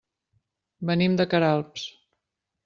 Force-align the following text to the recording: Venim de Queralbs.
Venim 0.91 1.19
de 1.19 1.27
Queralbs. 1.35 1.85